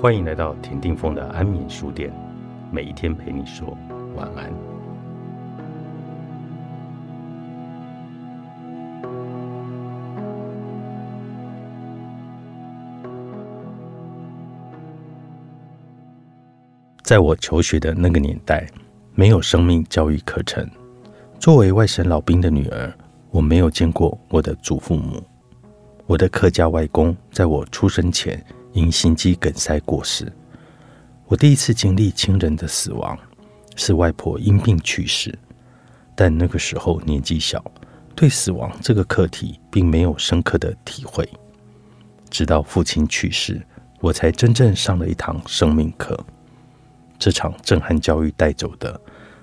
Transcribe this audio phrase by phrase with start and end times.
[0.00, 2.10] 欢迎来到田定峰的安眠书店，
[2.72, 3.76] 每一天陪你说
[4.16, 4.50] 晚安。
[17.02, 18.66] 在我求学的那个年代，
[19.14, 20.66] 没有生命教育课程。
[21.38, 22.90] 作为外省老兵的女儿，
[23.30, 25.22] 我没有见过我的祖父母。
[26.06, 28.42] 我的客家外公在我出生前。
[28.72, 30.32] 因心肌梗塞过世。
[31.26, 33.18] 我第一次经历亲人的死亡，
[33.76, 35.36] 是外婆因病去世。
[36.14, 37.64] 但那个时候年纪小，
[38.14, 41.28] 对死亡这个课题并没有深刻的体会。
[42.28, 43.60] 直到父亲去世，
[44.00, 46.18] 我才真正上了一堂生命课。
[47.18, 49.00] 这场震撼教育带走的，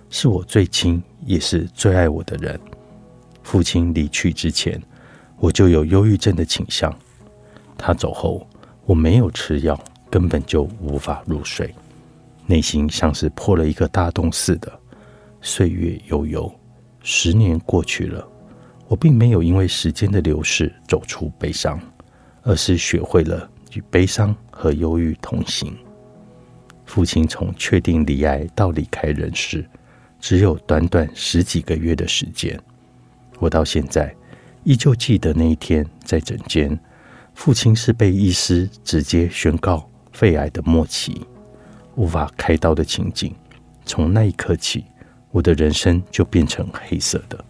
[0.09, 2.59] 是我最亲也是最爱我的人。
[3.44, 4.81] 父亲离去之前，
[5.38, 6.97] 我就有忧郁症的倾向。
[7.78, 8.47] 他走后。
[8.88, 9.78] 我没有吃药，
[10.10, 11.76] 根本就无法入睡，
[12.46, 14.80] 内心像是破了一个大洞似的。
[15.42, 16.50] 岁月悠悠，
[17.04, 18.26] 十年过去了，
[18.88, 21.78] 我并没有因为时间的流逝走出悲伤，
[22.44, 25.76] 而是学会了与悲伤和忧郁同行。
[26.86, 29.66] 父亲从确定离癌到离开人世，
[30.22, 32.58] 只有短短十几个月的时间。
[33.40, 34.16] 我到现在
[34.64, 36.80] 依旧记得那一天在诊间。
[37.38, 41.24] 父亲是被医师直接宣告肺癌的末期，
[41.94, 43.34] 无法开刀的情景。
[43.86, 44.84] 从那一刻起，
[45.30, 47.46] 我的人生就变成黑色的。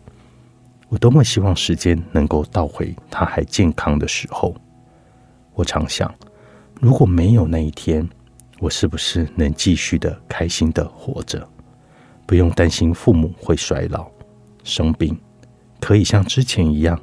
[0.90, 4.54] 我多么希望时间能够倒回他还健康的时候。
[5.54, 6.14] 我常想，
[6.82, 8.08] 如果没有那一天，
[8.60, 11.48] 我是不是能继续的开心的活着，
[12.26, 14.12] 不用担心父母会衰老、
[14.66, 15.18] 生病，
[15.80, 17.00] 可以像之前一样。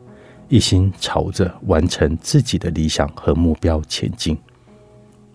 [0.49, 4.37] 一心朝着完成自己的理想和目标前进，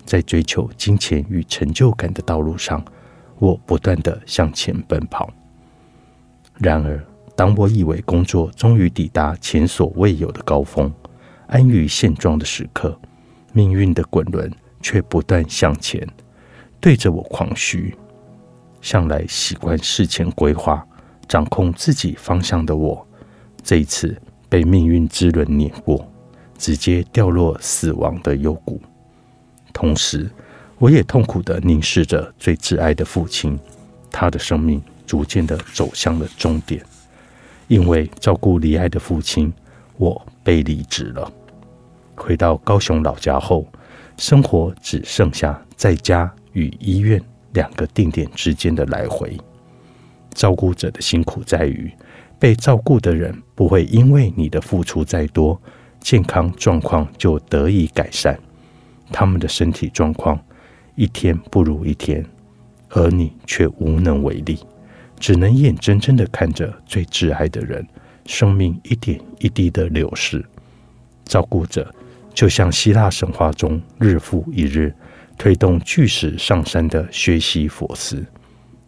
[0.05, 2.83] 在追求金钱与成就感的道路上，
[3.39, 5.29] 我不断的向前奔跑。
[6.59, 7.03] 然而，
[7.35, 10.93] 当我以为工作终于抵达前所未有的高峰，
[11.47, 12.97] 安于现状的时刻，
[13.51, 16.07] 命运的滚轮却不断向前，
[16.79, 17.95] 对着我狂嘘。
[18.81, 20.85] 向来习惯事前规划、
[21.27, 23.05] 掌控自己方向的我，
[23.63, 24.15] 这一次。
[24.49, 26.05] 被命运之轮碾过，
[26.57, 28.81] 直接掉落死亡的幽谷。
[29.71, 30.29] 同时，
[30.79, 33.57] 我也痛苦的凝视着最挚爱的父亲，
[34.11, 36.83] 他的生命逐渐的走向了终点。
[37.67, 39.53] 因为照顾离爱的父亲，
[39.97, 41.31] 我被离职了。
[42.15, 43.65] 回到高雄老家后，
[44.17, 47.21] 生活只剩下在家与医院
[47.53, 49.37] 两个定点之间的来回。
[50.33, 51.91] 照顾者的辛苦在于。
[52.39, 55.61] 被照顾的人不会因为你的付出再多，
[55.99, 58.39] 健康状况就得以改善。
[59.11, 60.39] 他们的身体状况
[60.95, 62.25] 一天不如一天，
[62.89, 64.59] 而你却无能为力，
[65.19, 67.85] 只能眼睁睁的看着最挚爱的人
[68.25, 70.45] 生命一点一滴的流逝。
[71.25, 71.93] 照顾者
[72.33, 74.93] 就像希腊神话中日复一日
[75.37, 78.25] 推动巨石上山的薛西佛斯，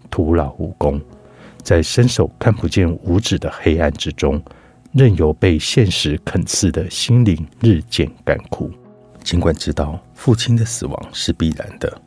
[0.10, 1.02] 徒劳无功。
[1.64, 4.42] 在伸手看不见五指的黑暗之中，
[4.94, 8.70] 任由被现实啃刺的心灵日渐干枯。
[9.24, 12.02] 尽管知道父亲的死亡是必然的，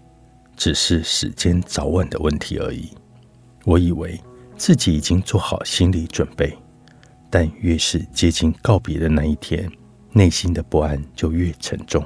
[0.57, 2.91] 只是时间早晚的问题而已。
[3.65, 4.21] 我以为
[4.57, 6.53] 自己已经做好心理准备，
[7.31, 9.71] 但越是接近告别的那一天，
[10.13, 12.05] 内心的不安就越沉重。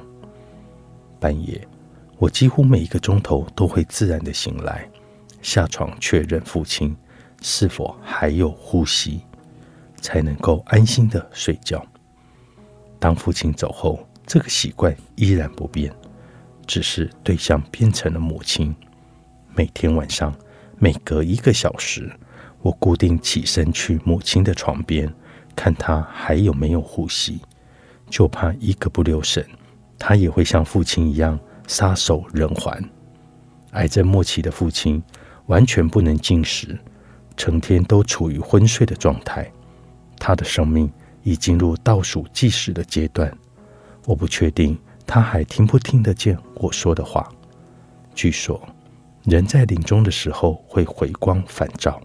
[1.19, 1.67] 半夜，
[2.17, 4.87] 我几乎每一个钟头都会自然的醒来，
[5.41, 6.95] 下床确认父亲。
[7.41, 9.21] 是否还有呼吸，
[10.01, 11.85] 才能够安心的睡觉？
[12.99, 15.93] 当父亲走后，这个习惯依然不变，
[16.67, 18.75] 只是对象变成了母亲。
[19.55, 20.33] 每天晚上，
[20.77, 22.11] 每隔一个小时，
[22.61, 25.11] 我固定起身去母亲的床边，
[25.55, 27.39] 看她还有没有呼吸，
[28.09, 29.45] 就怕一个不留神，
[29.97, 32.83] 她也会像父亲一样撒手人寰。
[33.71, 35.01] 癌症末期的父亲
[35.45, 36.77] 完全不能进食。
[37.39, 39.49] 成天都处于昏睡的状态，
[40.19, 40.91] 他的生命
[41.23, 43.33] 已进入倒数计时的阶段。
[44.05, 44.77] 我不确定
[45.07, 47.25] 他还听不听得见我说的话。
[48.13, 48.61] 据说，
[49.23, 52.01] 人在临终的时候会回光返照，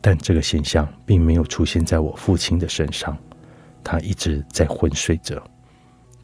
[0.00, 3.16] 但这个现象并没有出现在我父亲的身上。
[3.84, 5.40] 他一直在昏睡着，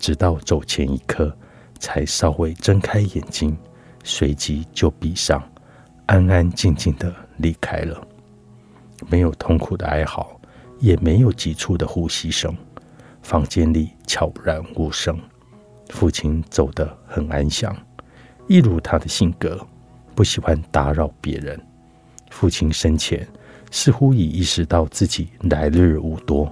[0.00, 1.34] 直到走前一刻
[1.78, 3.56] 才稍微睁开眼睛，
[4.02, 5.40] 随即就闭上，
[6.06, 8.08] 安安静静的离开了。
[9.08, 10.40] 没有痛苦的哀嚎，
[10.78, 12.56] 也没有急促的呼吸声，
[13.22, 15.18] 房间里悄然无声。
[15.90, 17.76] 父亲走得很安详，
[18.48, 19.64] 一如他的性格，
[20.14, 21.60] 不喜欢打扰别人。
[22.30, 23.26] 父亲生前
[23.70, 26.50] 似乎已意识到自己来日无多。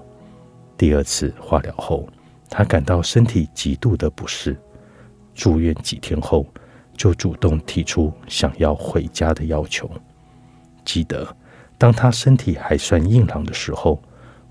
[0.77, 2.09] 第二次化疗后，
[2.51, 4.57] 他感到身体极度的不适，
[5.35, 6.47] 住院几天后
[6.97, 9.91] 就主动提出想要回家的要求。
[10.85, 11.35] 记得
[11.83, 14.01] 当他身体还算硬朗的时候，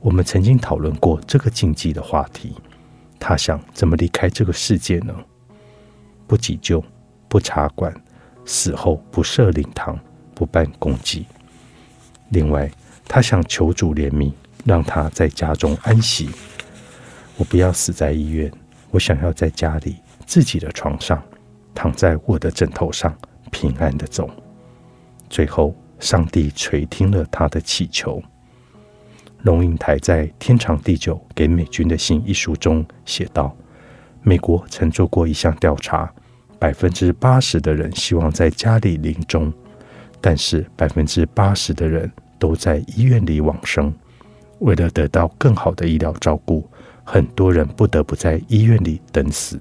[0.01, 2.54] 我们曾经讨论过这个禁忌的话题。
[3.18, 5.16] 他想怎么离开这个世界呢？
[6.28, 6.83] 不急救，
[7.30, 7.95] 不插管，
[8.44, 9.98] 死后不设灵堂。
[10.36, 11.25] 不办公祭。
[12.31, 12.69] 另外，
[13.06, 14.34] 他想求主怜悯，
[14.66, 16.30] 让他在家中安息。
[17.38, 18.51] 我不要死在医院，
[18.89, 19.95] 我想要在家里
[20.25, 21.24] 自己的床上，
[21.74, 23.18] 躺在我的枕头上，
[23.51, 24.30] 平安的走。
[25.30, 28.21] 最后，上帝垂听了他的祈求。
[29.44, 33.56] 龙应台在《天长地久给美军的信》一书中写道
[34.21, 36.12] ：“美国曾做过一项调查，
[36.59, 39.53] 百分之八十的人希望在家里临终。”
[40.19, 43.92] 但是百分之八十的人都在医院里往生。
[44.59, 46.68] 为了得到更好的医疗照顾，
[47.03, 49.59] 很多人不得不在医院里等死。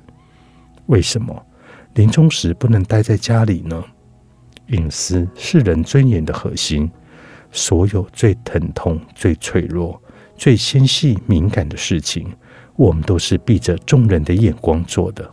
[0.87, 1.47] 为什么
[1.95, 3.83] 临终时不能待在家里呢？
[4.71, 6.91] 隐私是人尊严的核心。
[7.53, 10.01] 所有最疼痛、最脆弱、
[10.37, 12.33] 最纤细敏感的事情，
[12.77, 15.31] 我们都是闭着众人的眼光做的。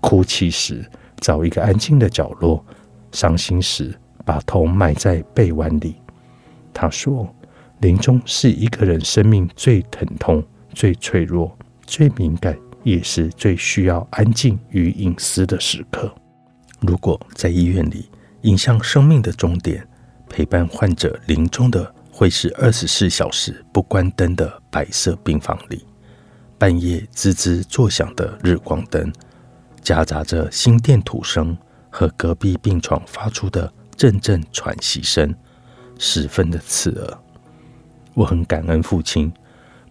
[0.00, 0.84] 哭泣时
[1.18, 2.64] 找一个安静的角落，
[3.12, 3.96] 伤心时。
[4.24, 5.96] 把头埋在背弯里。
[6.72, 7.28] 他说
[7.82, 10.40] ：“临终是一个人生命最疼痛、
[10.72, 16.14] 最脆弱、最敏感，也是最需要安静与隐私的时刻。
[16.82, 18.08] 如果在医院里，
[18.42, 19.86] 影响生命的终点，
[20.28, 25.84] 陪伴患者临终的，会是二十四小时不关灯的白色病房里，
[26.58, 29.12] 半夜吱吱作响的日光灯，
[29.80, 31.56] 夹杂着心电图声
[31.90, 35.32] 和隔壁病床发出的。”阵阵喘息声，
[35.96, 37.18] 十分的刺耳。
[38.14, 39.32] 我很感恩父亲，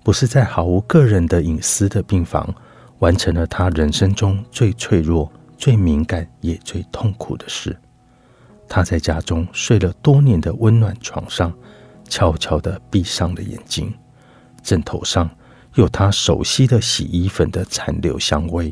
[0.04, 2.54] 不是在毫无个人的隐私的病房，
[3.00, 7.78] 完成了他人生中最脆弱、最敏感也最痛苦的事。
[8.74, 11.54] 他在家中睡了多年的温暖床上，
[12.08, 13.94] 悄悄地闭上了眼睛。
[14.64, 15.30] 枕头上
[15.76, 18.72] 有他熟悉的洗衣粉的残留香味，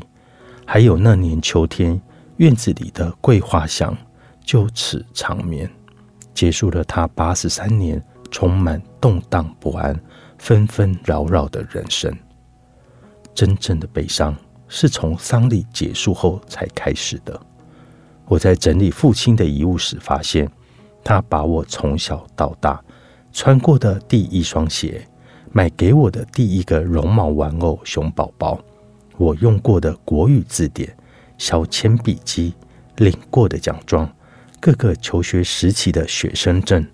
[0.64, 2.00] 还有那年秋天
[2.38, 3.94] 院子里的桂花香。
[4.42, 5.70] 就此长眠，
[6.32, 9.94] 结束了他八十三年充满动荡不安、
[10.38, 12.10] 纷纷扰扰的人生。
[13.34, 14.34] 真正的悲伤
[14.66, 17.38] 是从丧礼结束后才开始的。
[18.30, 20.48] 我在整理父亲的遗物时，发现
[21.02, 22.80] 他把我从小到大
[23.32, 25.04] 穿过的第一双鞋、
[25.50, 28.60] 买给我的第一个绒毛玩偶熊宝宝、
[29.16, 30.96] 我用过的国语字典、
[31.38, 32.54] 小铅笔机、
[32.98, 34.08] 领过的奖状。
[34.60, 36.86] 各个求学时期的学生证、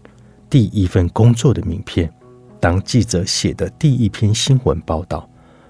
[0.49, 2.11] 第一份工作的名片、
[2.59, 5.29] 当记者写的第一篇新闻报道，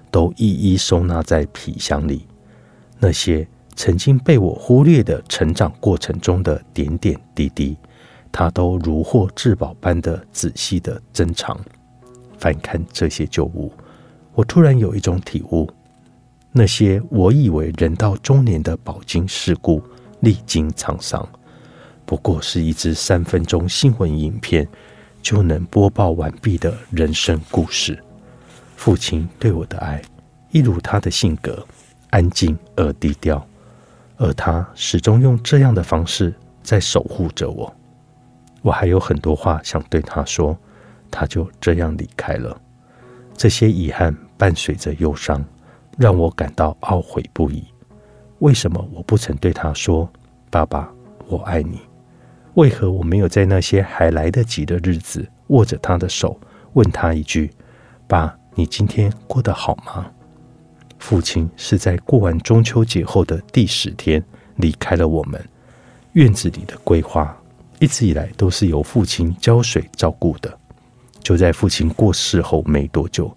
[0.09, 2.25] 都一一收纳在皮箱里。
[2.99, 3.45] 那些
[3.77, 7.77] 曾经被我忽略的成长过程中的点点滴滴，
[8.31, 11.57] 他都如获至宝般的仔细的珍藏。
[12.39, 13.71] 翻看这些旧物，
[14.33, 15.69] 我突然有一种体悟：
[16.51, 19.81] 那些我以为人到中年的饱经世故、
[20.21, 21.25] 历经沧桑。
[22.03, 24.67] 不过是一支三分钟新闻影片
[25.21, 28.01] 就能播报完毕的人生故事。
[28.75, 30.01] 父亲对我的爱，
[30.49, 31.63] 一如他的性格，
[32.09, 33.45] 安静而低调，
[34.17, 37.73] 而他始终用这样的方式在守护着我。
[38.61, 40.57] 我还有很多话想对他说，
[41.09, 42.59] 他就这样离开了。
[43.35, 45.43] 这些遗憾伴随着忧伤，
[45.97, 47.63] 让我感到懊悔不已。
[48.39, 50.11] 为什么我不曾对他说
[50.49, 50.91] ：“爸爸，
[51.27, 51.79] 我爱你？”
[52.55, 56.39] 为何我没有在那些还来得及的日子握着他的手，
[56.73, 57.51] 问他一句
[58.07, 60.11] ：“爸，你今天过得好吗？”
[60.99, 64.23] 父亲是在过完中秋节后的第十天
[64.57, 65.43] 离开了我们。
[66.13, 67.35] 院子里的桂花
[67.79, 70.57] 一直以来都是由父亲浇水照顾的。
[71.21, 73.35] 就在父亲过世后没多久，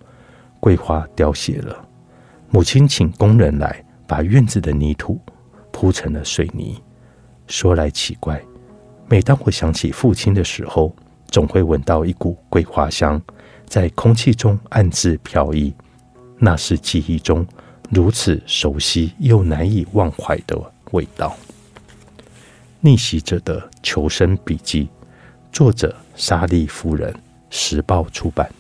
[0.61, 1.77] 桂花凋谢了。
[2.51, 5.21] 母亲请工人来把院子的泥土
[5.71, 6.81] 铺成了水泥。
[7.47, 8.41] 说来奇怪。
[9.09, 10.95] 每当我想起父亲的时候，
[11.27, 13.21] 总会闻到一股桂花香
[13.67, 15.75] 在空气中暗自飘逸，
[16.43, 17.47] 那是记忆中
[17.91, 20.59] 如此熟悉又难以忘怀的
[20.93, 21.37] 味道。
[22.81, 24.89] 逆袭者的求生笔记，
[25.53, 27.15] 作者沙利夫人，
[27.51, 28.51] 时报出版。